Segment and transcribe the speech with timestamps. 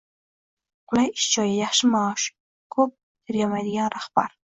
[0.91, 2.25] Qulay ish joyi, yaxshi maosh,
[2.77, 4.35] ko‘p tergamaydigan rahbar